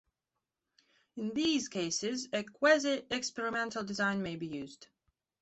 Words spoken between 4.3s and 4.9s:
be used.